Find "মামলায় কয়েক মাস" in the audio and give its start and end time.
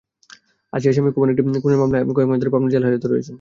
1.81-2.37